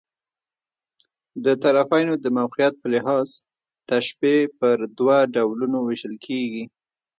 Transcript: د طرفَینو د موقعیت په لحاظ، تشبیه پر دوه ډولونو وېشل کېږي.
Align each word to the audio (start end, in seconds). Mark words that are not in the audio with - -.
د 1.45 1.47
طرفَینو 1.63 2.13
د 2.23 2.25
موقعیت 2.37 2.73
په 2.81 2.87
لحاظ، 2.93 3.27
تشبیه 3.89 4.39
پر 4.59 4.77
دوه 4.97 5.17
ډولونو 5.35 5.77
وېشل 5.81 6.15
کېږي. 6.25 6.63